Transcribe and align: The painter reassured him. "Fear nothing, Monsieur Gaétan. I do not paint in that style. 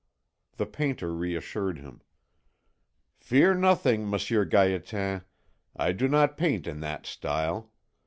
The 0.57 0.65
painter 0.65 1.13
reassured 1.13 1.77
him. 1.77 2.01
"Fear 3.19 3.53
nothing, 3.53 4.09
Monsieur 4.09 4.47
Gaétan. 4.47 5.25
I 5.75 5.91
do 5.91 6.07
not 6.07 6.37
paint 6.37 6.65
in 6.65 6.79
that 6.79 7.05
style. 7.05 7.71